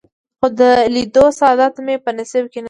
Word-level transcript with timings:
خو 0.39 0.47
د 0.59 0.61
لیدو 0.95 1.25
سعادت 1.39 1.75
مې 1.85 1.95
په 2.03 2.09
نصیب 2.17 2.43
نه 2.47 2.49
شو. 2.53 2.59